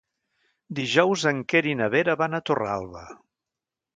[0.79, 3.07] Dijous en Quer i na Vera van a Torralba.